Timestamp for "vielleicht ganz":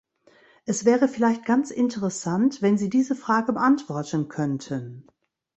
1.07-1.69